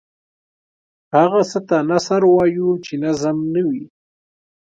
[1.15, 3.83] هغه څه ته نثر وايو چې نظم نه وي.